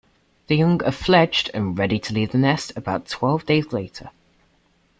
[0.47, 4.09] The young are fledged and ready to leave the nest about twelve days later.